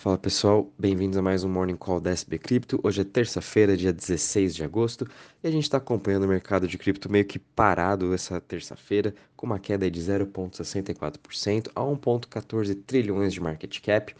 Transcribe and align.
Fala 0.00 0.16
pessoal, 0.16 0.72
bem-vindos 0.78 1.18
a 1.18 1.20
mais 1.20 1.44
um 1.44 1.48
Morning 1.50 1.76
Call 1.76 2.00
da 2.00 2.10
SB 2.10 2.38
Cripto. 2.38 2.80
Hoje 2.82 3.02
é 3.02 3.04
terça-feira, 3.04 3.76
dia 3.76 3.92
16 3.92 4.54
de 4.54 4.64
agosto, 4.64 5.06
e 5.44 5.46
a 5.46 5.50
gente 5.50 5.64
está 5.64 5.76
acompanhando 5.76 6.24
o 6.24 6.26
mercado 6.26 6.66
de 6.66 6.78
cripto 6.78 7.12
meio 7.12 7.26
que 7.26 7.38
parado 7.38 8.14
essa 8.14 8.40
terça-feira, 8.40 9.14
com 9.40 9.46
uma 9.46 9.58
queda 9.58 9.90
de 9.90 9.98
0,64% 9.98 11.70
a 11.74 11.80
1,14 11.80 12.76
trilhões 12.86 13.32
de 13.32 13.40
market 13.40 13.80
cap. 13.80 14.14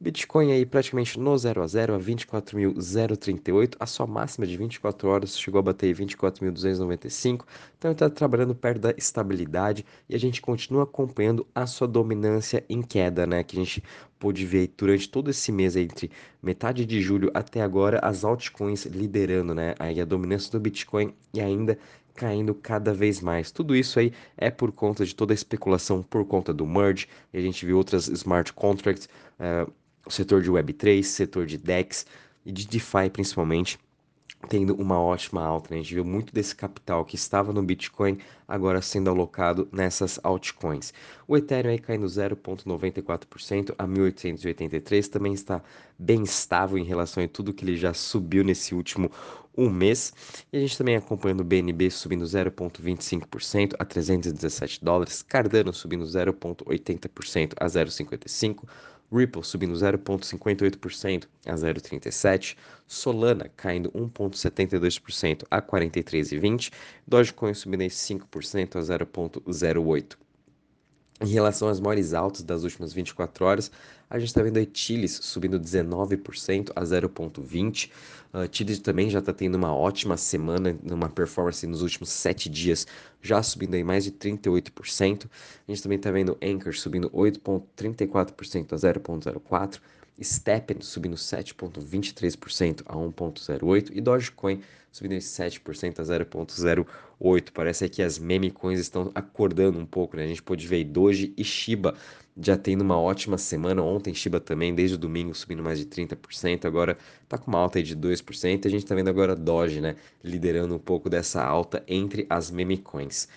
O 0.00 0.04
Bitcoin 0.04 0.52
aí 0.52 0.64
praticamente 0.64 1.18
no 1.18 1.36
0 1.36 1.60
a 1.60 1.66
0 1.66 1.94
a 1.96 1.98
24.038, 1.98 3.74
a 3.80 3.84
sua 3.84 4.06
máxima 4.06 4.46
de 4.46 4.56
24 4.56 5.08
horas 5.08 5.36
chegou 5.36 5.58
a 5.58 5.62
bater 5.62 5.92
24.295, 5.92 7.44
então 7.76 7.90
está 7.90 8.08
trabalhando 8.08 8.54
perto 8.54 8.80
da 8.80 8.94
estabilidade 8.96 9.84
e 10.08 10.14
a 10.14 10.18
gente 10.18 10.40
continua 10.40 10.84
acompanhando 10.84 11.44
a 11.52 11.66
sua 11.66 11.88
dominância 11.88 12.64
em 12.68 12.80
queda, 12.80 13.26
né? 13.26 13.42
Que 13.42 13.56
a 13.56 13.64
gente 13.64 13.82
pôde 14.20 14.46
ver 14.46 14.72
durante 14.76 15.08
todo 15.08 15.30
esse 15.30 15.50
mês 15.50 15.74
entre 15.74 16.12
metade 16.40 16.86
de 16.86 17.00
julho 17.02 17.28
até 17.34 17.60
agora 17.60 17.98
as 18.04 18.24
altcoins 18.24 18.86
liderando, 18.86 19.52
né? 19.52 19.74
Aí 19.80 20.00
a 20.00 20.04
dominância 20.04 20.52
do 20.52 20.60
Bitcoin 20.60 21.12
e 21.34 21.40
ainda 21.40 21.76
caindo 22.20 22.54
cada 22.54 22.92
vez 22.92 23.18
mais. 23.18 23.50
Tudo 23.50 23.74
isso 23.74 23.98
aí 23.98 24.12
é 24.36 24.50
por 24.50 24.70
conta 24.70 25.06
de 25.06 25.14
toda 25.14 25.32
a 25.32 25.34
especulação 25.34 26.02
por 26.02 26.22
conta 26.26 26.52
do 26.52 26.66
merge, 26.66 27.08
e 27.32 27.38
a 27.38 27.40
gente 27.40 27.64
viu 27.64 27.78
outras 27.78 28.08
smart 28.08 28.52
contracts, 28.52 29.08
uh, 29.38 29.72
setor 30.06 30.42
de 30.42 30.52
Web3, 30.52 31.02
setor 31.02 31.46
de 31.46 31.56
DEX 31.56 32.04
e 32.44 32.52
de 32.52 32.68
DeFi 32.68 33.08
principalmente, 33.10 33.78
tendo 34.50 34.74
uma 34.74 35.00
ótima 35.00 35.42
alta. 35.42 35.70
Né? 35.70 35.80
A 35.80 35.82
gente 35.82 35.94
viu 35.94 36.04
muito 36.04 36.30
desse 36.34 36.54
capital 36.54 37.06
que 37.06 37.14
estava 37.14 37.54
no 37.54 37.62
Bitcoin 37.62 38.18
agora 38.46 38.82
sendo 38.82 39.08
alocado 39.08 39.66
nessas 39.72 40.20
altcoins. 40.22 40.92
O 41.26 41.38
Ethereum 41.38 41.70
aí 41.70 41.78
caindo 41.78 42.04
0,94% 42.04 43.74
a 43.78 43.86
1.883, 43.86 45.08
também 45.08 45.32
está 45.32 45.62
bem 45.98 46.22
estável 46.22 46.76
em 46.76 46.84
relação 46.84 47.24
a 47.24 47.28
tudo 47.28 47.54
que 47.54 47.64
ele 47.64 47.78
já 47.78 47.94
subiu 47.94 48.44
nesse 48.44 48.74
último 48.74 49.10
um 49.60 49.70
mês. 49.70 50.12
E 50.52 50.56
a 50.56 50.60
gente 50.60 50.78
também 50.78 50.96
acompanhando 50.96 51.40
o 51.40 51.44
BNB 51.44 51.90
subindo 51.90 52.24
0,25% 52.24 53.74
a 53.78 53.84
317 53.84 54.82
dólares, 54.82 55.22
Cardano 55.22 55.72
subindo 55.72 56.04
0,80% 56.04 57.52
a 57.60 57.66
0,55 57.66 58.64
Ripple 59.12 59.42
subindo 59.42 59.74
0,58% 59.74 61.26
a 61.46 61.52
0,37%, 61.52 62.56
Solana 62.86 63.50
caindo 63.56 63.90
1,72% 63.90 65.42
a 65.50 65.60
43,20%, 65.60 66.72
Dogecoin 67.06 67.52
subindo 67.52 67.82
5% 67.82 68.76
a 68.76 68.80
0,08%. 68.80 70.16
Em 71.22 71.28
relação 71.28 71.68
às 71.68 71.80
maiores 71.80 72.14
altas 72.14 72.42
das 72.42 72.64
últimas 72.64 72.94
24 72.94 73.44
horas, 73.44 73.70
a 74.10 74.18
gente 74.18 74.28
está 74.28 74.42
vendo 74.42 74.58
a 74.58 74.66
Chiles 74.74 75.20
subindo 75.22 75.58
19% 75.58 76.72
a 76.74 76.82
0,20%. 76.82 77.88
Uh, 78.32 78.48
Chiles 78.50 78.78
também 78.80 79.08
já 79.08 79.20
está 79.20 79.32
tendo 79.32 79.54
uma 79.54 79.74
ótima 79.74 80.16
semana, 80.16 80.76
uma 80.90 81.08
performance 81.08 81.66
nos 81.66 81.80
últimos 81.82 82.10
7 82.10 82.48
dias, 82.48 82.86
já 83.22 83.42
subindo 83.42 83.74
aí 83.74 83.84
mais 83.84 84.04
de 84.04 84.12
38%. 84.12 85.26
A 85.66 85.70
gente 85.70 85.82
também 85.82 85.96
está 85.96 86.10
vendo 86.10 86.36
Anchor 86.42 86.74
subindo 86.74 87.08
8,34% 87.10 88.72
a 88.72 88.76
0,04%. 88.76 89.80
Steppen 90.22 90.82
subindo 90.82 91.16
7,23% 91.16 92.82
a 92.84 92.94
1,08% 92.94 93.90
e 93.94 94.00
Dogecoin 94.02 94.60
subindo 94.92 95.14
7% 95.14 95.98
a 95.98 96.02
0,08%. 96.02 97.50
Parece 97.52 97.88
que 97.88 98.02
as 98.02 98.18
meme 98.18 98.50
coins 98.50 98.80
estão 98.80 99.10
acordando 99.14 99.78
um 99.78 99.86
pouco, 99.86 100.16
né? 100.16 100.24
A 100.24 100.26
gente 100.26 100.42
pôde 100.42 100.66
ver 100.66 100.84
Doge 100.84 101.32
e 101.36 101.44
Shiba 101.44 101.94
já 102.40 102.56
tendo 102.56 102.82
uma 102.82 102.98
ótima 102.98 103.36
semana. 103.38 103.82
Ontem 103.82 104.14
Shiba 104.14 104.40
também, 104.40 104.74
desde 104.74 104.96
o 104.96 104.98
domingo, 104.98 105.34
subindo 105.34 105.62
mais 105.62 105.78
de 105.78 105.86
30%, 105.86 106.64
agora 106.64 106.96
tá 107.28 107.36
com 107.38 107.50
uma 107.50 107.58
alta 107.58 107.82
de 107.82 107.96
2%. 107.96 108.66
A 108.66 108.68
gente 108.68 108.86
tá 108.86 108.94
vendo 108.94 109.08
agora 109.08 109.36
Doge, 109.36 109.80
né, 109.80 109.96
liderando 110.24 110.74
um 110.74 110.78
pouco 110.78 111.10
dessa 111.10 111.42
alta 111.42 111.82
entre 111.86 112.26
as 112.30 112.50
meme 112.50 112.78
coins. 112.78 113.28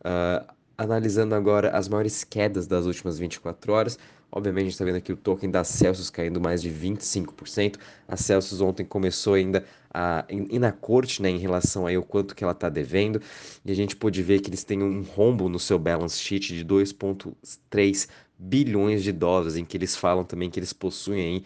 Uh, 0.00 0.46
analisando 0.78 1.34
agora 1.34 1.70
as 1.70 1.88
maiores 1.88 2.22
quedas 2.22 2.66
das 2.66 2.86
últimas 2.86 3.18
24 3.18 3.72
horas, 3.72 3.98
Obviamente, 4.36 4.60
a 4.60 4.64
gente 4.64 4.72
está 4.74 4.84
vendo 4.84 4.96
aqui 4.96 5.10
o 5.10 5.16
token 5.16 5.50
da 5.50 5.64
Celsius 5.64 6.10
caindo 6.10 6.38
mais 6.38 6.60
de 6.60 6.68
25%. 6.68 7.78
A 8.06 8.18
Celsius 8.18 8.60
ontem 8.60 8.84
começou 8.84 9.32
ainda 9.32 9.64
a 9.88 10.26
ir 10.28 10.58
na 10.58 10.70
corte 10.72 11.22
né, 11.22 11.30
em 11.30 11.38
relação 11.38 11.86
aí 11.86 11.96
ao 11.96 12.02
quanto 12.02 12.34
que 12.34 12.44
ela 12.44 12.52
está 12.52 12.68
devendo. 12.68 13.18
E 13.64 13.72
a 13.72 13.74
gente 13.74 13.96
pôde 13.96 14.22
ver 14.22 14.42
que 14.42 14.50
eles 14.50 14.62
têm 14.62 14.82
um 14.82 15.00
rombo 15.00 15.48
no 15.48 15.58
seu 15.58 15.78
balance 15.78 16.18
sheet 16.18 16.54
de 16.54 16.62
2,3 16.66 18.08
bilhões 18.38 19.02
de 19.02 19.10
dólares, 19.10 19.56
em 19.56 19.64
que 19.64 19.74
eles 19.74 19.96
falam 19.96 20.22
também 20.22 20.50
que 20.50 20.58
eles 20.58 20.74
possuem 20.74 21.22
aí 21.22 21.44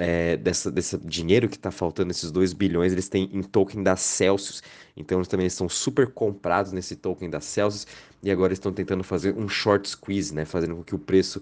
é, 0.00 0.36
dessa, 0.36 0.68
desse 0.68 0.98
dinheiro 0.98 1.48
que 1.48 1.54
está 1.54 1.70
faltando, 1.70 2.10
esses 2.10 2.32
2 2.32 2.54
bilhões, 2.54 2.92
eles 2.92 3.08
têm 3.08 3.30
em 3.32 3.42
token 3.42 3.84
da 3.84 3.94
Celsius. 3.94 4.64
Então 4.96 5.18
eles 5.18 5.28
também 5.28 5.46
estão 5.46 5.68
super 5.68 6.08
comprados 6.08 6.72
nesse 6.72 6.96
token 6.96 7.30
da 7.30 7.40
Celsius 7.40 7.86
e 8.20 8.32
agora 8.32 8.52
estão 8.52 8.72
tentando 8.72 9.04
fazer 9.04 9.32
um 9.38 9.48
short 9.48 9.88
squeeze, 9.88 10.34
né? 10.34 10.44
Fazendo 10.44 10.74
com 10.74 10.82
que 10.82 10.94
o 10.96 10.98
preço 10.98 11.40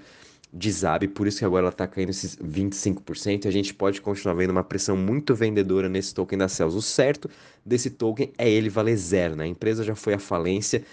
desabe, 0.53 1.07
por 1.07 1.27
isso 1.27 1.39
que 1.39 1.45
agora 1.45 1.63
ela 1.63 1.71
está 1.71 1.87
caindo 1.87 2.11
esses 2.11 2.37
25% 2.37 3.45
e 3.45 3.49
a 3.49 3.53
gente 3.53 3.73
pode 3.73 4.01
continuar 4.01 4.35
vendo 4.35 4.51
uma 4.51 4.65
pressão 4.65 4.97
muito 4.97 5.35
vendedora 5.35 5.89
nesse 5.89 6.13
token 6.13 6.39
da 6.39 6.49
Celsius. 6.49 6.85
O 6.85 6.87
certo 6.87 7.31
desse 7.65 7.91
token 7.91 8.33
é 8.37 8.51
ele 8.51 8.69
valer 8.69 8.97
zero, 8.97 9.37
né? 9.37 9.45
A 9.45 9.47
empresa 9.47 9.85
já 9.85 9.95
foi 9.95 10.15
à 10.15 10.19
falência, 10.19 10.85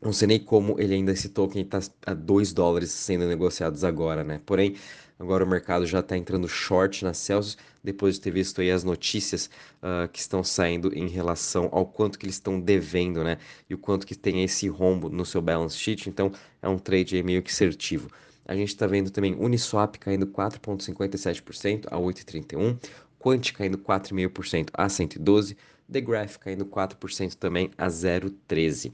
não 0.00 0.12
sei 0.12 0.28
nem 0.28 0.38
como 0.38 0.80
ele 0.80 0.94
ainda, 0.94 1.12
esse 1.12 1.28
token 1.28 1.62
está 1.62 1.80
a 2.06 2.14
2 2.14 2.52
dólares 2.52 2.90
sendo 2.90 3.26
negociados 3.26 3.82
agora, 3.82 4.22
né? 4.22 4.40
Porém, 4.46 4.76
agora 5.18 5.44
o 5.44 5.48
mercado 5.48 5.84
já 5.84 5.98
está 5.98 6.16
entrando 6.16 6.48
short 6.48 7.04
na 7.04 7.12
Celsius, 7.12 7.58
depois 7.82 8.14
de 8.14 8.20
ter 8.20 8.30
visto 8.30 8.60
aí 8.60 8.70
as 8.70 8.84
notícias 8.84 9.50
uh, 9.82 10.08
que 10.08 10.20
estão 10.20 10.44
saindo 10.44 10.94
em 10.96 11.08
relação 11.08 11.68
ao 11.72 11.84
quanto 11.84 12.18
que 12.18 12.24
eles 12.24 12.36
estão 12.36 12.60
devendo, 12.60 13.24
né? 13.24 13.38
E 13.68 13.74
o 13.74 13.78
quanto 13.78 14.06
que 14.06 14.14
tem 14.14 14.44
esse 14.44 14.68
rombo 14.68 15.08
no 15.08 15.26
seu 15.26 15.42
balance 15.42 15.76
sheet, 15.76 16.08
então 16.08 16.30
é 16.62 16.68
um 16.68 16.78
trade 16.78 17.20
meio 17.22 17.42
que 17.42 17.52
certivo. 17.52 18.08
A 18.50 18.56
gente 18.56 18.70
está 18.70 18.84
vendo 18.84 19.12
também 19.12 19.36
Uniswap 19.38 19.96
caindo 20.00 20.26
4,57% 20.26 21.86
a 21.88 21.96
8,31%, 21.96 22.80
Quant 23.16 23.52
caindo 23.52 23.78
4,5% 23.78 24.70
a 24.72 24.88
112%, 24.88 25.56
The 25.92 26.00
Graph 26.00 26.36
caindo 26.38 26.66
4% 26.66 27.34
também 27.34 27.70
a 27.78 27.86
0,13%. 27.86 28.92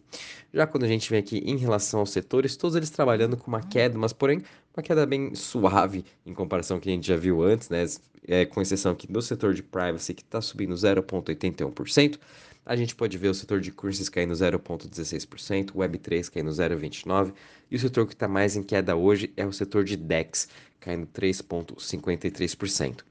Já 0.53 0.67
quando 0.67 0.85
a 0.85 0.87
gente 0.87 1.09
vem 1.09 1.21
aqui 1.21 1.39
em 1.39 1.57
relação 1.57 2.01
aos 2.01 2.11
setores, 2.11 2.55
todos 2.55 2.77
eles 2.77 2.91
trabalhando 2.91 3.35
com 3.35 3.47
uma 3.47 3.63
queda, 3.63 3.97
mas 3.97 4.13
porém 4.13 4.43
uma 4.77 4.83
queda 4.83 5.07
bem 5.07 5.35
suave 5.35 6.05
em 6.25 6.35
comparação 6.35 6.77
com 6.77 6.81
o 6.81 6.83
que 6.83 6.91
a 6.91 6.93
gente 6.93 7.07
já 7.07 7.17
viu 7.17 7.43
antes, 7.43 7.71
né? 7.71 7.85
É, 8.29 8.45
com 8.45 8.61
exceção 8.61 8.93
aqui 8.93 9.07
do 9.07 9.23
setor 9.23 9.55
de 9.55 9.63
privacy 9.63 10.13
que 10.13 10.23
está 10.23 10.41
subindo 10.41 10.75
0,81%. 10.75 12.19
A 12.65 12.75
gente 12.75 12.95
pode 12.95 13.17
ver 13.17 13.29
o 13.29 13.35
setor 13.35 13.61
de 13.61 13.71
cursos 13.71 14.09
caindo 14.09 14.35
0,16%, 14.35 15.71
Web3 15.73 16.31
caindo 16.31 16.51
0,29%, 16.51 17.33
e 17.71 17.77
o 17.77 17.79
setor 17.79 18.07
que 18.07 18.15
está 18.15 18.27
mais 18.27 18.57
em 18.57 18.63
queda 18.63 18.97
hoje 18.97 19.33
é 19.37 19.47
o 19.47 19.53
setor 19.53 19.85
de 19.85 19.97
DEX, 19.97 20.49
caindo 20.81 21.07
3,53%. 21.07 23.03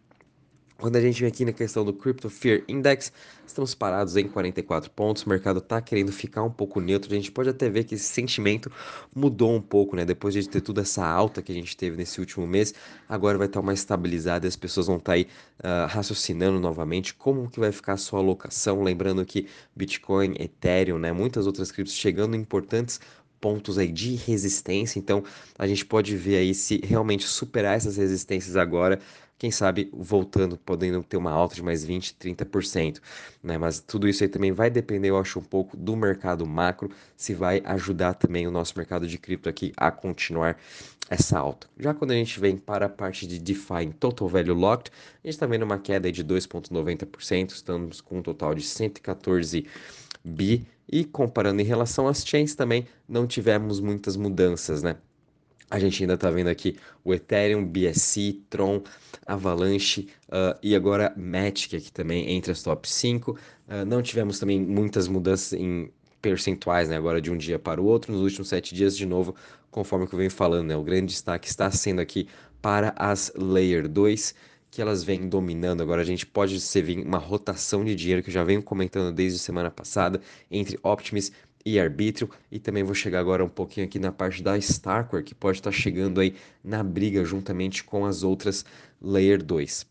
Quando 0.77 0.97
a 0.97 1.01
gente 1.01 1.21
vem 1.21 1.29
aqui 1.29 1.45
na 1.45 1.53
questão 1.53 1.85
do 1.85 1.93
Crypto 1.93 2.29
Fear 2.29 2.63
Index, 2.67 3.11
estamos 3.47 3.73
parados 3.73 4.17
em 4.17 4.27
44 4.27 4.91
pontos, 4.91 5.23
o 5.23 5.29
mercado 5.29 5.59
está 5.59 5.81
querendo 5.81 6.11
ficar 6.11 6.43
um 6.43 6.51
pouco 6.51 6.81
neutro, 6.81 7.11
a 7.13 7.15
gente 7.15 7.31
pode 7.31 7.47
até 7.47 7.69
ver 7.69 7.85
que 7.85 7.95
esse 7.95 8.03
sentimento 8.03 8.69
mudou 9.15 9.53
um 9.55 9.61
pouco, 9.61 9.95
né? 9.95 10.03
Depois 10.03 10.33
de 10.33 10.47
ter 10.49 10.59
toda 10.59 10.81
essa 10.81 11.05
alta 11.05 11.41
que 11.41 11.49
a 11.49 11.55
gente 11.55 11.77
teve 11.77 11.95
nesse 11.95 12.19
último 12.19 12.45
mês, 12.45 12.73
agora 13.07 13.37
vai 13.37 13.47
estar 13.47 13.61
mais 13.61 13.79
estabilizado 13.79 14.45
e 14.45 14.49
as 14.49 14.57
pessoas 14.57 14.87
vão 14.87 14.97
estar 14.97 15.13
tá 15.13 15.15
aí 15.15 15.27
uh, 15.59 15.87
raciocinando 15.87 16.59
novamente 16.59 17.13
como 17.13 17.49
que 17.49 17.59
vai 17.59 17.71
ficar 17.71 17.93
a 17.93 17.97
sua 17.97 18.19
alocação, 18.19 18.83
lembrando 18.83 19.25
que 19.25 19.47
Bitcoin, 19.73 20.35
Ethereum, 20.37 20.99
né, 20.99 21.13
muitas 21.13 21.47
outras 21.47 21.71
criptos 21.71 21.95
chegando 21.95 22.35
importantes 22.35 22.99
pontos 23.39 23.77
aí 23.77 23.91
de 23.91 24.15
resistência, 24.15 24.97
então 24.97 25.23
a 25.57 25.67
gente 25.67 25.85
pode 25.85 26.15
ver 26.17 26.37
aí 26.37 26.55
se 26.55 26.81
realmente 26.83 27.27
superar 27.27 27.77
essas 27.77 27.95
resistências 27.95 28.55
agora, 28.55 28.99
quem 29.37 29.51
sabe 29.51 29.89
voltando, 29.93 30.57
podendo 30.57 31.03
ter 31.03 31.17
uma 31.17 31.31
alta 31.31 31.55
de 31.55 31.63
mais 31.63 31.83
20, 31.83 32.15
30%, 32.15 33.01
né? 33.43 33.57
Mas 33.57 33.79
tudo 33.79 34.07
isso 34.07 34.23
aí 34.23 34.29
também 34.29 34.51
vai 34.51 34.69
depender, 34.69 35.09
eu 35.09 35.17
acho, 35.17 35.39
um 35.39 35.43
pouco 35.43 35.75
do 35.75 35.95
mercado 35.95 36.45
macro, 36.45 36.89
se 37.15 37.33
vai 37.33 37.61
ajudar 37.65 38.13
também 38.13 38.47
o 38.47 38.51
nosso 38.51 38.73
mercado 38.77 39.07
de 39.07 39.17
cripto 39.17 39.49
aqui 39.49 39.73
a 39.75 39.91
continuar 39.91 40.57
essa 41.09 41.37
alta. 41.37 41.67
Já 41.77 41.93
quando 41.93 42.11
a 42.11 42.15
gente 42.15 42.39
vem 42.39 42.57
para 42.57 42.87
a 42.87 42.89
parte 42.89 43.27
de 43.27 43.37
DeFi 43.39 43.83
em 43.83 43.91
Total 43.91 44.27
Value 44.27 44.55
Locked, 44.55 44.91
a 45.23 45.27
gente 45.27 45.35
está 45.35 45.45
vendo 45.45 45.63
uma 45.63 45.79
queda 45.79 46.11
de 46.11 46.23
2,90%, 46.23 47.51
estamos 47.51 48.01
com 48.01 48.19
um 48.19 48.21
total 48.21 48.55
de 48.55 48.63
114 48.63 49.67
bi, 50.23 50.65
e 50.87 51.03
comparando 51.03 51.61
em 51.61 51.65
relação 51.65 52.07
às 52.07 52.25
chains 52.25 52.55
também 52.55 52.87
não 53.07 53.25
tivemos 53.27 53.79
muitas 53.79 54.15
mudanças, 54.15 54.83
né? 54.83 54.97
A 55.69 55.79
gente 55.79 56.03
ainda 56.03 56.13
está 56.13 56.29
vendo 56.29 56.47
aqui 56.47 56.77
o 57.03 57.13
Ethereum, 57.13 57.65
BSC, 57.65 58.41
Tron, 58.49 58.83
Avalanche 59.25 60.07
uh, 60.27 60.57
e 60.61 60.75
agora 60.75 61.13
Matic 61.17 61.73
aqui 61.73 61.91
também 61.91 62.29
entre 62.31 62.51
as 62.51 62.61
top 62.61 62.87
5. 62.87 63.31
Uh, 63.31 63.85
não 63.85 64.01
tivemos 64.01 64.39
também 64.39 64.61
muitas 64.61 65.07
mudanças 65.07 65.53
em 65.53 65.91
percentuais, 66.21 66.89
né? 66.89 66.97
Agora 66.97 67.21
de 67.21 67.31
um 67.31 67.37
dia 67.37 67.59
para 67.59 67.81
o 67.81 67.85
outro, 67.85 68.11
nos 68.11 68.21
últimos 68.21 68.47
sete 68.47 68.73
dias, 68.73 68.97
de 68.97 69.05
novo, 69.05 69.35
conforme 69.69 70.07
que 70.07 70.13
eu 70.13 70.17
venho 70.17 70.31
falando, 70.31 70.67
né? 70.67 70.75
O 70.75 70.83
grande 70.83 71.13
destaque 71.13 71.47
está 71.47 71.69
sendo 71.69 71.99
aqui 71.99 72.27
para 72.61 72.93
as 72.97 73.31
Layer 73.35 73.87
2, 73.87 74.33
que 74.71 74.81
elas 74.81 75.03
vêm 75.03 75.29
dominando. 75.29 75.81
Agora 75.81 76.01
a 76.01 76.05
gente 76.05 76.25
pode 76.25 76.57
ver 76.81 77.05
uma 77.05 77.17
rotação 77.17 77.85
de 77.85 77.93
dinheiro 77.95 78.23
que 78.23 78.29
eu 78.29 78.33
já 78.33 78.43
venho 78.43 78.63
comentando 78.63 79.13
desde 79.13 79.37
semana 79.37 79.69
passada 79.69 80.19
entre 80.49 80.79
Optimus 80.81 81.31
e 81.65 81.79
arbítrio. 81.79 82.29
E 82.51 82.59
também 82.59 82.83
vou 82.83 82.93
chegar 82.93 83.19
agora 83.19 83.43
um 83.43 83.49
pouquinho 83.49 83.85
aqui 83.85 83.97
na 83.97 84.11
parte 84.11 84.43
da 84.43 84.57
Starkware, 84.57 85.23
que 85.23 85.33
pode 85.33 85.57
estar 85.57 85.71
chegando 85.71 86.21
aí 86.21 86.35
na 86.63 86.83
briga 86.83 87.25
juntamente 87.25 87.83
com 87.83 88.05
as 88.05 88.23
outras 88.23 88.63
Layer 89.01 89.43
2. 89.43 89.85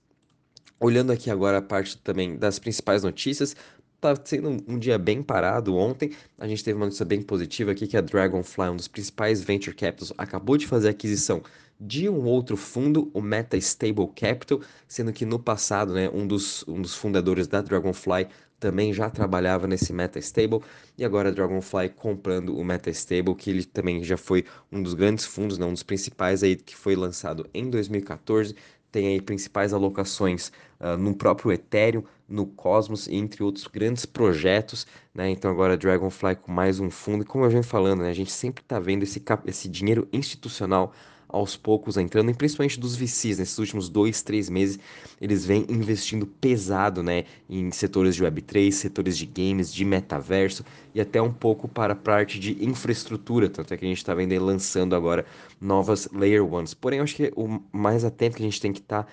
Olhando 0.78 1.12
aqui 1.12 1.30
agora 1.30 1.58
a 1.58 1.62
parte 1.62 1.98
também 1.98 2.36
das 2.36 2.58
principais 2.58 3.02
notícias, 3.02 3.56
tá 4.00 4.14
sendo 4.22 4.62
um, 4.68 4.78
dia 4.78 4.98
bem 4.98 5.22
parado 5.22 5.74
ontem. 5.74 6.12
A 6.38 6.46
gente 6.46 6.62
teve 6.62 6.76
uma 6.76 6.86
notícia 6.86 7.06
bem 7.06 7.22
positiva 7.22 7.72
aqui 7.72 7.86
que 7.86 7.96
a 7.96 8.00
Dragonfly, 8.00 8.68
um 8.68 8.76
dos 8.76 8.88
principais 8.88 9.42
venture 9.42 9.74
capitals, 9.74 10.12
acabou 10.18 10.56
de 10.56 10.66
fazer 10.66 10.88
a 10.88 10.90
aquisição 10.90 11.42
de 11.80 12.08
um 12.08 12.24
outro 12.24 12.56
fundo, 12.56 13.10
o 13.12 13.20
Meta 13.20 13.56
Stable 13.56 14.08
Capital, 14.14 14.60
sendo 14.86 15.12
que 15.12 15.24
no 15.24 15.38
passado, 15.38 15.92
né, 15.92 16.08
um 16.10 16.26
dos, 16.26 16.64
um 16.68 16.80
dos 16.80 16.94
fundadores 16.94 17.46
da 17.48 17.60
Dragonfly 17.60 18.28
também 18.64 18.94
já 18.94 19.10
trabalhava 19.10 19.66
nesse 19.66 19.92
MetaStable 19.92 20.62
e 20.96 21.04
agora 21.04 21.28
a 21.28 21.32
Dragonfly 21.32 21.90
comprando 21.90 22.56
o 22.56 22.64
MetaStable, 22.64 23.34
que 23.34 23.50
ele 23.50 23.62
também 23.62 24.02
já 24.02 24.16
foi 24.16 24.42
um 24.72 24.82
dos 24.82 24.94
grandes 24.94 25.26
fundos, 25.26 25.58
né, 25.58 25.66
um 25.66 25.72
dos 25.74 25.82
principais 25.82 26.42
aí 26.42 26.56
que 26.56 26.74
foi 26.74 26.96
lançado 26.96 27.46
em 27.52 27.68
2014, 27.68 28.56
tem 28.90 29.08
aí 29.08 29.20
principais 29.20 29.74
alocações 29.74 30.50
uh, 30.80 30.96
no 30.96 31.14
próprio 31.14 31.52
Ethereum, 31.52 32.04
no 32.26 32.46
Cosmos, 32.46 33.06
entre 33.06 33.42
outros 33.42 33.66
grandes 33.66 34.06
projetos, 34.06 34.86
né? 35.14 35.28
Então 35.28 35.50
agora 35.50 35.76
Dragonfly 35.76 36.36
com 36.36 36.50
mais 36.50 36.80
um 36.80 36.88
fundo, 36.88 37.22
e 37.22 37.26
como 37.26 37.44
eu 37.44 37.50
venho 37.50 37.62
falando, 37.62 38.00
né, 38.00 38.08
a 38.08 38.14
gente 38.14 38.32
sempre 38.32 38.62
está 38.62 38.80
vendo 38.80 39.02
esse, 39.02 39.22
esse 39.44 39.68
dinheiro 39.68 40.08
institucional 40.10 40.94
aos 41.34 41.56
poucos 41.56 41.96
entrando, 41.96 42.30
e 42.30 42.34
principalmente 42.34 42.78
dos 42.78 42.94
VCs, 42.94 43.38
nesses 43.38 43.58
últimos 43.58 43.88
dois, 43.88 44.22
três 44.22 44.48
meses, 44.48 44.78
eles 45.20 45.44
vêm 45.44 45.66
investindo 45.68 46.26
pesado, 46.26 47.02
né, 47.02 47.24
em 47.50 47.70
setores 47.72 48.14
de 48.14 48.22
Web3, 48.22 48.70
setores 48.70 49.18
de 49.18 49.26
games, 49.26 49.74
de 49.74 49.84
metaverso, 49.84 50.64
e 50.94 51.00
até 51.00 51.20
um 51.20 51.32
pouco 51.32 51.66
para 51.66 51.92
a 51.92 51.96
parte 51.96 52.38
de 52.38 52.64
infraestrutura, 52.64 53.48
tanto 53.48 53.74
é 53.74 53.76
que 53.76 53.84
a 53.84 53.88
gente 53.88 53.98
está 53.98 54.14
vendo 54.14 54.34
lançando 54.44 54.94
agora 54.94 55.26
novas 55.60 56.08
Layer 56.12 56.44
Ones. 56.44 56.72
Porém, 56.72 56.98
eu 56.98 57.04
acho 57.04 57.16
que 57.16 57.32
o 57.34 57.60
mais 57.72 58.04
atento 58.04 58.36
que 58.36 58.42
a 58.42 58.46
gente 58.46 58.60
tem 58.60 58.72
que 58.72 58.80
estar 58.80 59.02
tá 59.02 59.08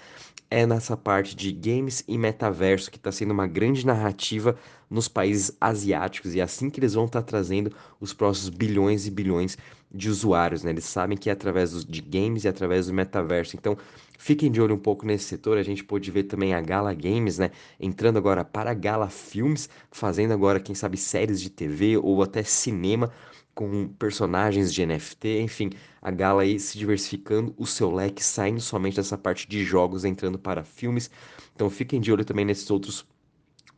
é 0.52 0.66
nessa 0.66 0.98
parte 0.98 1.34
de 1.34 1.50
games 1.52 2.04
e 2.08 2.18
metaverso, 2.18 2.92
que 2.92 2.98
está 2.98 3.10
sendo 3.10 3.32
uma 3.32 3.48
grande 3.48 3.86
narrativa 3.86 4.58
nos 4.90 5.08
países 5.08 5.56
asiáticos, 5.62 6.36
e 6.36 6.42
é 6.42 6.44
assim 6.44 6.70
que 6.70 6.82
eles 6.82 6.94
vão 6.94 7.06
estar 7.06 7.22
tá 7.22 7.26
trazendo 7.26 7.74
os 8.02 8.14
próximos 8.14 8.50
bilhões 8.50 9.08
e 9.08 9.12
bilhões 9.12 9.58
de 9.94 10.10
usuários, 10.10 10.64
né? 10.64 10.72
Eles 10.72 10.86
sabem 10.86 11.18
que 11.18 11.30
é 11.30 11.34
através 11.34 11.84
de 11.86 12.02
games 12.02 12.44
e 12.44 12.48
através 12.48 12.88
do 12.88 12.94
metaverso. 12.94 13.56
Então, 13.56 13.78
fiquem 14.18 14.52
de 14.52 14.62
olho 14.62 14.76
um 14.76 14.80
pouco 14.80 15.06
nesse 15.06 15.26
setor. 15.26 15.58
A 15.58 15.64
gente 15.64 15.84
pôde 15.84 16.10
ver 16.12 16.24
também 16.24 16.54
a 16.54 16.62
Gala 16.62 16.94
Games, 16.94 17.38
né? 17.38 17.52
Entrando 17.80 18.18
agora 18.18 18.46
para 18.46 18.72
a 18.72 18.74
Gala 18.74 19.10
Filmes, 19.10 19.70
fazendo 19.92 20.34
agora, 20.34 20.60
quem 20.60 20.74
sabe, 20.76 20.98
séries 20.98 21.42
de 21.42 21.50
TV 21.50 21.98
ou 21.98 22.24
até 22.24 22.44
cinema 22.44 23.12
com 23.54 23.88
personagens 24.00 24.74
de 24.74 24.86
NFT, 24.86 25.42
enfim, 25.42 25.70
a 26.02 26.10
Gala 26.10 26.44
aí 26.44 26.60
se 26.60 26.78
diversificando 26.78 27.54
o 27.58 27.66
seu 27.66 27.94
leque, 27.94 28.24
saindo 28.24 28.62
somente 28.62 28.96
dessa 28.96 29.18
parte 29.18 29.48
de 29.48 29.64
jogos, 29.64 30.06
entrando 30.06 30.40
para 30.40 30.64
filmes. 30.64 31.12
Então 31.54 31.70
fiquem 31.70 32.00
de 32.00 32.12
olho 32.12 32.24
também 32.24 32.46
nesses 32.46 32.70
outros 32.72 33.06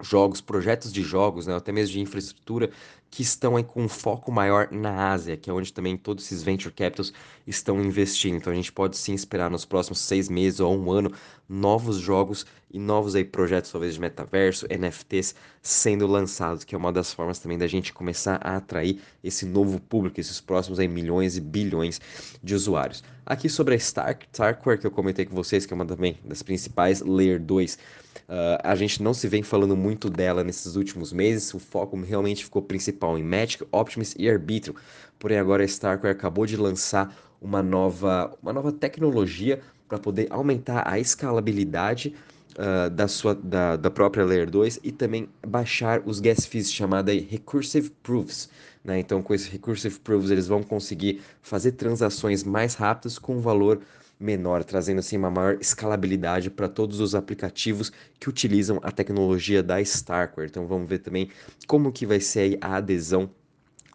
jogos, 0.01 0.42
projetos 0.42 0.92
de 0.92 1.01
jogos, 1.01 1.48
né, 1.48 1.56
até 1.56 1.71
mesmo 1.71 1.94
de 1.94 2.01
infraestrutura, 2.01 2.69
que 3.13 3.21
estão 3.21 3.56
aí 3.56 3.63
com 3.63 3.83
um 3.83 3.88
foco 3.88 4.31
maior 4.31 4.69
na 4.71 5.12
Ásia, 5.12 5.38
que 5.38 5.48
é 5.48 5.54
onde 5.54 5.71
também 5.71 5.95
todos 5.95 6.25
esses 6.25 6.42
venture 6.42 6.74
capitals 6.74 7.13
estão 7.45 7.80
investindo. 7.80 8.38
Então 8.38 8.51
a 8.51 8.56
gente 8.56 8.71
pode 8.71 8.98
sim 8.98 9.13
esperar 9.13 9.51
nos 9.51 9.65
próximos 9.65 10.00
seis 10.00 10.27
meses 10.27 10.60
ou 10.60 10.75
um 10.75 10.92
ano 10.92 11.12
novos 11.48 11.98
jogos 11.98 12.44
e 12.71 12.80
novos 12.80 13.13
aí 13.13 13.24
projetos, 13.24 13.71
talvez 13.71 13.94
de 13.94 14.01
metaverso, 14.01 14.65
NFTs 14.68 15.36
sendo 15.62 16.07
lançados, 16.07 16.63
que 16.63 16.74
é 16.74 16.77
uma 16.77 16.92
das 16.92 17.13
formas 17.13 17.38
também 17.38 17.56
da 17.56 17.68
gente 17.68 17.94
começar 17.94 18.39
a 18.44 18.56
atrair 18.56 19.00
esse 19.24 19.45
novo 19.45 19.80
público, 19.80 20.19
esses 20.19 20.42
próximos 20.42 20.80
aí 20.80 20.88
milhões 20.88 21.38
e 21.38 21.42
bilhões 21.42 22.01
de 22.42 22.56
usuários. 22.56 23.04
Aqui 23.24 23.48
sobre 23.48 23.75
a 23.75 23.77
Stark, 23.77 24.25
Starkware, 24.33 24.80
que 24.80 24.88
eu 24.88 24.92
comentei 24.92 25.24
com 25.24 25.36
vocês, 25.36 25.68
que 25.68 25.74
é 25.74 25.75
uma 25.75 25.86
também 25.86 26.18
das 26.25 26.42
principais 26.42 27.00
Layer 27.01 27.39
2 27.39 27.77
Uh, 28.24 28.56
a 28.63 28.74
gente 28.74 29.04
não 29.04 29.13
se 29.13 29.27
vem 29.27 29.44
falando 29.44 29.75
muito 29.75 30.10
dela 30.10 30.44
nesses 30.44 30.75
últimos 30.75 31.12
meses, 31.12 31.54
o 31.54 31.60
foco 31.60 32.00
realmente 32.01 32.44
ficou 32.45 32.62
principal 32.62 33.02
em 33.17 33.23
Magic, 33.23 33.63
Optimus 33.71 34.15
e 34.17 34.29
Arbitrum. 34.29 34.73
Porém, 35.19 35.38
agora 35.38 35.63
a 35.63 35.65
Starkware 35.65 36.15
acabou 36.15 36.45
de 36.45 36.57
lançar 36.57 37.15
uma 37.41 37.61
nova, 37.61 38.35
uma 38.41 38.53
nova 38.53 38.71
tecnologia 38.71 39.61
para 39.88 40.00
poder 40.00 40.27
aumentar 40.29 40.83
a 40.88 40.97
escalabilidade 40.97 42.15
uh, 42.53 42.89
da, 42.89 43.07
sua, 43.07 43.35
da, 43.35 43.75
da 43.75 43.91
própria 43.91 44.25
Layer 44.25 44.50
2 44.50 44.79
e 44.83 44.91
também 44.91 45.29
baixar 45.45 46.01
os 46.05 46.19
gas 46.19 46.45
fees, 46.45 46.71
chamada 46.71 47.11
Recursive 47.13 47.89
Proofs. 48.01 48.50
Né? 48.83 49.00
Então, 49.00 49.21
com 49.21 49.33
esses 49.33 49.47
Recursive 49.47 50.00
Proofs, 50.00 50.31
eles 50.31 50.47
vão 50.47 50.63
conseguir 50.63 51.21
fazer 51.41 51.73
transações 51.73 52.44
mais 52.44 52.75
rápidas 52.75 53.19
com 53.19 53.39
valor 53.39 53.81
menor, 54.19 54.63
trazendo 54.63 55.00
assim 55.00 55.18
uma 55.18 55.30
maior 55.30 55.57
escalabilidade 55.60 56.50
para 56.50 56.69
todos 56.69 57.00
os 57.00 57.15
aplicativos 57.15 57.92
que 58.19 58.30
utilizam 58.30 58.80
a 58.83 58.92
tecnologia 58.92 59.62
da 59.62 59.81
Starkware. 59.81 60.50
Então 60.50 60.68
vamos 60.68 60.88
ver 60.88 61.00
também 61.00 61.30
como 61.68 61.92
que 61.92 62.06
vai 62.06 62.19
ser 62.19 62.57
a 62.62 62.77
adesão 62.77 63.30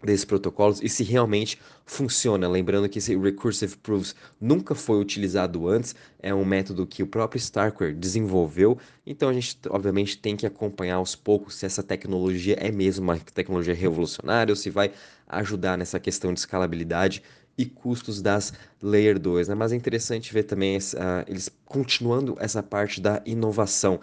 desses 0.03 0.25
protocolos 0.25 0.81
e 0.83 0.89
se 0.89 1.03
realmente 1.03 1.59
funciona. 1.85 2.49
Lembrando 2.49 2.89
que 2.89 2.99
esse 2.99 3.17
Recursive 3.17 3.77
Proofs 3.79 4.15
nunca 4.41 4.75
foi 4.75 5.01
utilizado 5.01 5.69
antes, 5.69 5.95
é 6.21 6.33
um 6.35 6.45
método 6.45 6.87
que 6.87 7.03
o 7.03 7.07
próprio 7.07 7.39
Starkware 7.39 7.95
desenvolveu, 7.95 8.79
então 9.07 9.29
a 9.29 9.33
gente 9.33 9.59
obviamente 9.69 10.19
tem 10.19 10.37
que 10.37 10.47
acompanhar 10.47 10.97
aos 10.97 11.17
poucos 11.17 11.57
se 11.57 11.67
essa 11.67 11.83
tecnologia 11.83 12.57
é 12.61 12.71
mesmo 12.71 13.05
uma 13.05 13.19
tecnologia 13.19 13.75
revolucionária 13.75 14.53
ou 14.53 14.57
se 14.57 14.71
vai 14.71 14.93
ajudar 15.27 15.77
nessa 15.77 15.99
questão 15.99 16.33
de 16.33 16.41
escalabilidade 16.41 17.23
e 17.59 17.67
custos 17.67 18.23
das 18.23 18.53
Layer 18.81 19.19
2. 19.19 19.49
Né? 19.49 19.55
Mas 19.55 19.73
é 19.73 19.77
interessante 19.77 20.33
ver 20.33 20.45
também 20.45 20.79
uh, 20.79 20.81
eles 21.27 21.51
continuando 21.67 22.37
essa 22.39 22.63
parte 22.63 23.01
da 23.01 23.21
inovação. 23.27 24.01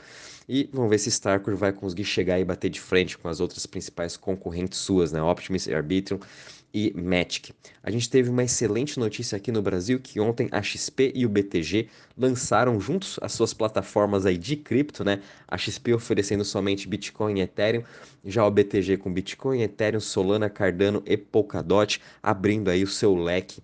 E 0.48 0.70
vamos 0.72 0.90
ver 0.92 1.00
se 1.00 1.10
Starcore 1.10 1.56
vai 1.56 1.74
conseguir 1.74 2.04
chegar 2.04 2.40
e 2.40 2.46
bater 2.46 2.70
de 2.70 2.80
frente 2.80 3.18
com 3.18 3.28
as 3.28 3.40
outras 3.40 3.66
principais 3.66 4.16
concorrentes 4.16 4.78
suas, 4.78 5.12
né? 5.12 5.20
Optimus, 5.20 5.68
Arbitrum 5.68 6.20
e 6.76 6.94
Matic. 6.94 7.52
A 7.82 7.90
gente 7.90 8.10
teve 8.10 8.30
uma 8.30 8.44
excelente 8.44 9.00
notícia 9.00 9.38
aqui 9.38 9.50
no 9.50 9.62
Brasil 9.62 9.98
que 9.98 10.20
ontem 10.20 10.50
a 10.52 10.62
XP 10.62 11.14
e 11.16 11.26
o 11.26 11.30
BTG 11.30 11.88
lançaram 12.18 12.82
juntos 12.82 13.18
as 13.22 13.32
suas 13.32 13.54
plataformas 13.54 14.26
aí 14.26 14.38
de 14.38 14.58
cripto, 14.58 15.02
né? 15.02 15.22
A 15.48 15.58
XP 15.58 15.94
oferecendo 15.94 16.44
somente 16.44 16.86
Bitcoin 16.86 17.40
e 17.40 17.42
Ethereum, 17.42 17.84
já 18.26 18.46
o 18.46 18.52
BTG 18.52 18.98
com 18.98 19.14
Bitcoin, 19.14 19.62
Ethereum, 19.62 20.02
Solana, 20.02 20.50
Cardano 20.50 21.02
e 21.06 21.16
Polkadot, 21.16 22.02
abrindo 22.22 22.70
aí 22.70 22.84
o 22.84 22.88
seu 22.88 23.16
leque 23.16 23.64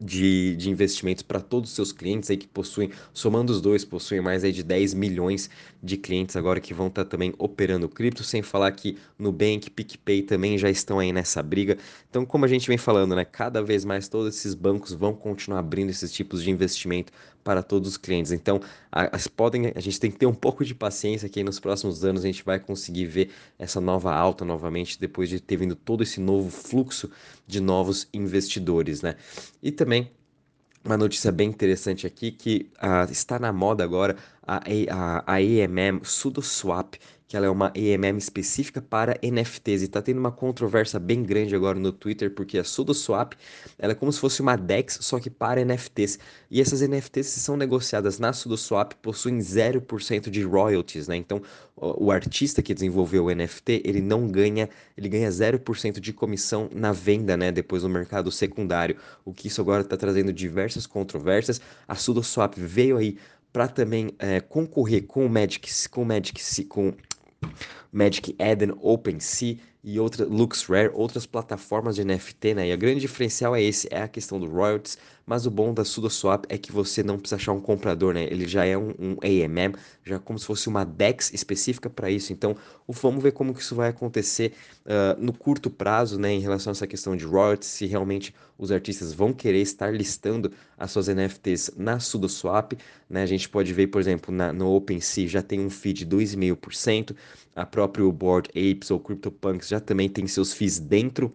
de, 0.00 0.56
de 0.56 0.70
investimentos 0.70 1.22
para 1.22 1.40
todos 1.40 1.70
os 1.70 1.76
seus 1.76 1.92
clientes 1.92 2.30
aí 2.30 2.36
que 2.36 2.46
possuem, 2.46 2.90
somando 3.12 3.52
os 3.52 3.60
dois, 3.60 3.84
possuem 3.84 4.20
mais 4.20 4.44
aí 4.44 4.52
de 4.52 4.62
10 4.62 4.94
milhões 4.94 5.48
de 5.82 5.96
clientes 5.96 6.36
agora 6.36 6.60
que 6.60 6.74
vão 6.74 6.88
estar 6.88 7.04
tá 7.04 7.10
também 7.10 7.32
operando 7.38 7.88
cripto, 7.88 8.22
sem 8.22 8.42
falar 8.42 8.70
que 8.72 8.98
Nubank, 9.18 9.70
PicPay 9.70 10.22
também 10.22 10.58
já 10.58 10.68
estão 10.68 10.98
aí 10.98 11.12
nessa 11.12 11.42
briga. 11.42 11.78
Então, 12.08 12.26
como 12.26 12.44
a 12.44 12.48
gente 12.48 12.68
vem 12.68 12.78
falando, 12.78 13.14
né, 13.14 13.24
cada 13.24 13.62
vez 13.62 13.84
mais 13.84 14.08
todos 14.08 14.36
esses 14.36 14.54
bancos 14.54 14.92
vão 14.92 15.14
continuar 15.14 15.60
abrindo 15.60 15.90
esses 15.90 16.12
tipos 16.12 16.42
de 16.42 16.50
investimento 16.50 17.12
para 17.42 17.62
todos 17.62 17.88
os 17.88 17.96
clientes. 17.96 18.32
Então, 18.32 18.60
as 18.90 19.26
podem, 19.26 19.72
a 19.74 19.80
gente 19.80 19.98
tem 19.98 20.10
que 20.10 20.18
ter 20.18 20.26
um 20.26 20.34
pouco 20.34 20.64
de 20.64 20.74
paciência 20.74 21.28
que 21.28 21.42
nos 21.42 21.58
próximos 21.58 22.04
anos 22.04 22.24
a 22.24 22.26
gente 22.26 22.44
vai 22.44 22.58
conseguir 22.58 23.06
ver 23.06 23.30
essa 23.58 23.80
nova 23.80 24.12
alta 24.14 24.44
novamente 24.44 25.00
depois 25.00 25.28
de 25.28 25.40
ter 25.40 25.56
vindo 25.56 25.74
todo 25.74 26.02
esse 26.02 26.20
novo 26.20 26.50
fluxo 26.50 27.10
de 27.46 27.60
novos 27.60 28.08
investidores, 28.12 29.02
né? 29.02 29.16
E 29.62 29.70
também 29.70 30.10
uma 30.84 30.96
notícia 30.96 31.30
bem 31.30 31.48
interessante 31.48 32.06
aqui 32.06 32.30
que 32.30 32.70
uh, 32.82 33.10
está 33.10 33.38
na 33.38 33.52
moda 33.52 33.84
agora 33.84 34.16
a, 34.42 34.56
a, 34.56 35.24
a 35.26 35.36
AMM 35.36 36.02
SudoSwap, 36.02 36.98
que 37.30 37.36
ela 37.36 37.46
é 37.46 37.48
uma 37.48 37.68
AMM 37.76 38.18
específica 38.18 38.82
para 38.82 39.16
NFTs 39.22 39.82
e 39.82 39.84
está 39.84 40.02
tendo 40.02 40.18
uma 40.18 40.32
controvérsia 40.32 40.98
bem 40.98 41.22
grande 41.22 41.54
agora 41.54 41.78
no 41.78 41.92
Twitter 41.92 42.34
porque 42.34 42.58
a 42.58 42.64
SudoSwap 42.64 43.34
ela 43.78 43.92
é 43.92 43.94
como 43.94 44.12
se 44.12 44.18
fosse 44.18 44.42
uma 44.42 44.56
DEX 44.56 44.98
só 45.00 45.20
que 45.20 45.30
para 45.30 45.64
NFTs 45.64 46.18
e 46.50 46.60
essas 46.60 46.80
NFTs 46.80 47.32
que 47.32 47.38
são 47.38 47.56
negociadas 47.56 48.18
na 48.18 48.32
SudoSwap 48.32 48.94
possuem 48.96 49.38
0% 49.38 50.28
de 50.28 50.42
royalties, 50.42 51.06
né? 51.06 51.14
Então 51.14 51.40
o, 51.76 52.06
o 52.06 52.10
artista 52.10 52.62
que 52.62 52.74
desenvolveu 52.74 53.26
o 53.26 53.32
NFT 53.32 53.82
ele 53.84 54.00
não 54.00 54.26
ganha, 54.26 54.68
ele 54.98 55.08
ganha 55.08 55.28
0% 55.28 56.00
de 56.00 56.12
comissão 56.12 56.68
na 56.74 56.90
venda, 56.90 57.36
né? 57.36 57.52
Depois 57.52 57.84
no 57.84 57.88
mercado 57.88 58.32
secundário, 58.32 58.96
o 59.24 59.32
que 59.32 59.46
isso 59.46 59.60
agora 59.60 59.82
está 59.82 59.96
trazendo 59.96 60.32
diversas 60.32 60.84
controvérsias. 60.84 61.60
A 61.86 61.94
SudoSwap 61.94 62.56
veio 62.58 62.96
aí 62.96 63.16
para 63.52 63.68
também 63.68 64.10
é, 64.18 64.40
concorrer 64.40 65.06
com 65.06 65.24
o 65.24 65.28
Magic, 65.28 65.88
com 65.88 66.02
o 66.02 66.06
Magic, 66.06 66.64
com 66.64 66.92
Magic 67.90 68.34
Eden 68.38 68.72
OpenSea 68.82 69.58
e 69.82 69.98
outra 69.98 70.26
LuxRare, 70.26 70.90
outras 70.92 71.24
plataformas 71.24 71.96
de 71.96 72.04
NFT, 72.04 72.54
né? 72.54 72.68
E 72.68 72.72
a 72.72 72.76
grande 72.76 73.00
diferencial 73.00 73.56
é 73.56 73.62
esse, 73.62 73.88
é 73.90 74.02
a 74.02 74.08
questão 74.08 74.38
do 74.38 74.46
royalties, 74.46 74.98
mas 75.24 75.46
o 75.46 75.50
bom 75.50 75.72
da 75.72 75.84
SudoSwap 75.84 76.44
é 76.48 76.58
que 76.58 76.72
você 76.72 77.02
não 77.02 77.18
precisa 77.18 77.36
achar 77.36 77.52
um 77.52 77.60
comprador, 77.60 78.12
né? 78.12 78.24
Ele 78.24 78.46
já 78.46 78.64
é 78.64 78.76
um, 78.76 78.90
um 78.98 79.16
AMM, 79.22 79.74
já 80.04 80.18
como 80.18 80.38
se 80.38 80.44
fosse 80.44 80.68
uma 80.68 80.84
DEX 80.84 81.32
específica 81.32 81.88
para 81.88 82.10
isso. 82.10 82.32
Então, 82.32 82.56
vamos 82.88 83.22
ver 83.22 83.32
como 83.32 83.54
que 83.54 83.60
isso 83.60 83.74
vai 83.74 83.88
acontecer 83.88 84.52
uh, 84.84 85.22
no 85.22 85.32
curto 85.32 85.70
prazo, 85.70 86.18
né? 86.18 86.32
Em 86.32 86.40
relação 86.40 86.72
a 86.72 86.72
essa 86.72 86.86
questão 86.86 87.16
de 87.16 87.24
royalties, 87.24 87.70
se 87.70 87.86
realmente 87.86 88.34
os 88.58 88.70
artistas 88.70 89.14
vão 89.14 89.32
querer 89.32 89.62
estar 89.62 89.94
listando 89.94 90.52
as 90.76 90.90
suas 90.90 91.08
NFTs 91.08 91.72
na 91.76 91.98
SudoSwap, 91.98 92.76
né? 93.08 93.22
A 93.22 93.26
gente 93.26 93.48
pode 93.48 93.72
ver, 93.72 93.86
por 93.86 94.00
exemplo, 94.00 94.34
na, 94.34 94.52
no 94.52 94.74
OpenSea 94.74 95.28
já 95.28 95.42
tem 95.42 95.60
um 95.60 95.70
fee 95.70 95.92
de 95.92 96.04
2,5%, 96.06 97.14
a 97.60 97.66
própria 97.66 98.10
Board 98.10 98.48
Apes 98.50 98.90
ou 98.90 98.98
CryptoPunks 98.98 99.68
já 99.68 99.80
também 99.80 100.08
tem 100.08 100.26
seus 100.26 100.52
FIIs 100.52 100.78
dentro 100.78 101.34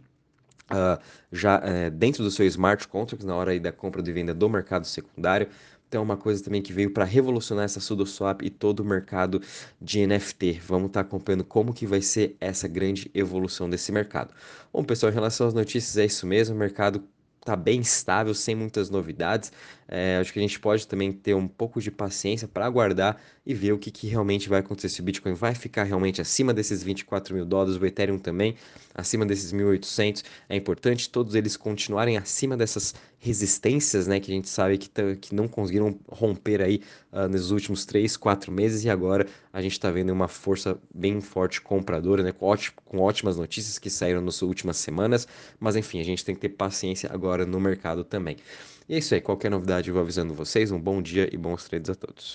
Uh, 0.66 1.00
já 1.32 1.60
uh, 1.60 1.92
dentro 1.92 2.24
do 2.24 2.32
seu 2.32 2.44
smart 2.48 2.88
contract 2.88 3.24
na 3.24 3.36
hora 3.36 3.60
da 3.60 3.72
compra 3.72 4.02
e 4.04 4.12
venda 4.12 4.34
do 4.34 4.50
mercado 4.50 4.88
secundário. 4.88 5.48
Então, 5.88 6.02
é 6.02 6.04
uma 6.04 6.18
coisa 6.18 6.44
também 6.44 6.60
que 6.60 6.74
veio 6.74 6.92
para 6.92 7.06
revolucionar 7.06 7.66
essa 7.66 7.80
SudoSwap 7.80 8.42
e 8.44 8.50
todo 8.50 8.80
o 8.80 8.84
mercado 8.84 9.40
de 9.80 10.06
NFT. 10.08 10.60
Vamos 10.66 10.88
estar 10.88 11.04
tá 11.04 11.08
acompanhando 11.08 11.44
como 11.44 11.72
que 11.72 11.86
vai 11.86 12.02
ser 12.02 12.36
essa 12.42 12.68
grande 12.68 13.12
evolução 13.14 13.70
desse 13.70 13.92
mercado. 13.92 14.34
Bom, 14.74 14.84
pessoal, 14.84 15.12
em 15.12 15.16
relação 15.16 15.48
às 15.48 15.54
notícias, 15.54 15.98
é 15.98 16.06
isso 16.06 16.26
mesmo. 16.26 16.56
O 16.56 16.58
mercado 16.58 17.04
está 17.40 17.56
bem 17.56 17.80
estável, 17.82 18.34
sem 18.34 18.56
muitas 18.56 18.90
novidades. 18.90 19.52
É, 19.88 20.18
acho 20.18 20.34
que 20.34 20.40
a 20.40 20.42
gente 20.42 20.60
pode 20.60 20.88
também 20.88 21.12
ter 21.12 21.36
um 21.36 21.48
pouco 21.48 21.80
de 21.80 21.92
paciência 21.92 22.48
para 22.48 22.66
aguardar 22.66 23.18
e 23.46 23.54
ver 23.54 23.72
o 23.72 23.78
que, 23.78 23.92
que, 23.92 24.08
realmente 24.08 24.50
vai 24.50 24.60
acontecer. 24.60 24.90
Se 24.90 25.02
o 25.02 25.04
Bitcoin 25.04 25.34
vai 25.34 25.54
ficar 25.54 25.84
realmente 25.84 26.20
acima 26.20 26.54
desses 26.54 26.82
24 26.82 27.36
mil 27.36 27.46
dólares, 27.46 27.76
o 27.78 27.86
Ethereum 27.86 28.18
também 28.18 28.56
acima 28.96 29.26
desses 29.26 29.54
1.800. 29.54 30.24
É 30.50 30.56
importante 30.56 31.10
todos 31.10 31.36
eles 31.36 31.56
continuarem 31.56 32.18
acima 32.18 32.58
dessas 32.58 32.96
resistências, 33.20 34.08
né, 34.08 34.20
que 34.20 34.32
a 34.32 34.36
gente 34.36 34.50
sabe 34.50 34.78
que, 34.78 35.16
que 35.18 35.34
não 35.34 35.48
conseguiram 35.48 35.98
romper 36.08 36.62
aí 36.62 36.82
uh, 37.12 37.28
nos 37.28 37.52
últimos 37.52 37.86
3, 37.86 38.18
4 38.18 38.52
meses 38.52 38.84
e 38.84 38.90
agora 38.90 39.28
a 39.52 39.62
gente 39.62 39.72
está 39.72 39.90
vendo 39.90 40.12
uma 40.12 40.28
força 40.28 40.78
bem 40.94 41.20
forte 41.22 41.60
compradora, 41.60 42.22
né, 42.22 42.32
com, 42.32 42.46
ótimo, 42.46 42.78
com 42.86 43.00
ótimas 43.00 43.38
notícias 43.38 43.80
que 43.80 43.90
saíram 43.90 44.22
nas 44.22 44.42
últimas 44.42 44.78
semanas, 44.78 45.28
mas 45.60 45.76
enfim, 45.76 46.00
a 46.00 46.04
gente 46.04 46.24
tem 46.24 46.36
que 46.36 46.42
ter 46.42 46.50
paciência 46.50 47.10
agora 47.12 47.46
no 47.46 47.60
mercado 47.60 48.04
também. 48.04 48.38
E 48.90 48.96
é 48.96 48.98
isso 48.98 49.14
aí, 49.14 49.22
qualquer 49.22 49.50
novidade 49.52 49.90
eu 49.90 49.94
vou 49.94 50.02
avisando 50.02 50.34
vocês, 50.34 50.72
um 50.72 50.80
bom 50.82 51.02
dia 51.02 51.30
e 51.32 51.38
bons 51.38 51.66
trades 51.66 51.90
a 51.90 51.96
todos. 51.96 52.24